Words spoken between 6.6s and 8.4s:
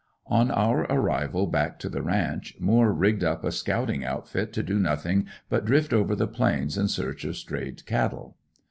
in search of strayed cattle.